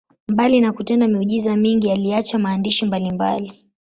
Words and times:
Mbali 0.27 0.59
na 0.61 0.71
kutenda 0.73 1.07
miujiza 1.07 1.55
mingi, 1.57 1.91
aliacha 1.91 2.39
maandishi 2.39 2.85
mbalimbali. 2.85 3.63